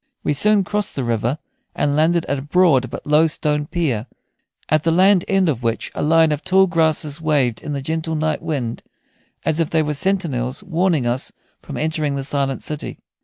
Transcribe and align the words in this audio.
We 0.23 0.33
soon 0.33 0.63
crossed 0.63 0.95
the 0.95 1.03
river, 1.03 1.37
and 1.75 1.95
landed 1.95 2.25
at 2.25 2.39
a 2.39 2.41
broad 2.41 2.89
but 2.89 3.05
low 3.05 3.27
stone 3.27 3.67
pier, 3.67 4.07
at 4.67 4.81
the 4.81 4.89
land 4.89 5.23
end 5.27 5.47
of 5.47 5.61
which 5.61 5.91
a 5.93 6.01
line 6.01 6.31
of 6.31 6.43
tall 6.43 6.65
grasses 6.65 7.21
waved 7.21 7.61
in 7.61 7.73
the 7.73 7.83
gentle 7.83 8.15
night 8.15 8.41
wind 8.41 8.81
as 9.45 9.59
if 9.59 9.69
they 9.69 9.83
were 9.83 9.93
sentinels 9.93 10.63
warning 10.63 11.05
us 11.05 11.31
from 11.59 11.77
entering 11.77 12.15
the 12.15 12.23
silent 12.23 12.63
city. 12.63 12.97